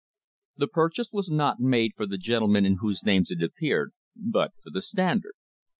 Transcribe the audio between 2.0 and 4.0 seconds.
the gentlemen in whose names it appeared,